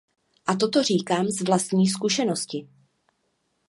A 0.45 0.55
toto 0.55 0.83
říkám 0.83 1.25
z 1.27 1.41
vlastní 1.47 1.87
zkušenosti. 1.87 2.67